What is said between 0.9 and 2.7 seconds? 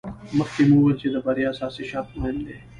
چې د بریا اساسي شرط مهم دی.